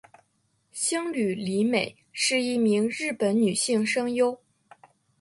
[0.71, 4.41] 兴梠里美是一名日本女性声优。